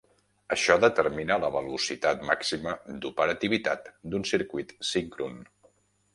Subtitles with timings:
[0.53, 2.73] Això determina la velocitat màxima
[3.05, 5.39] d'operativitat d'un circuit síncron.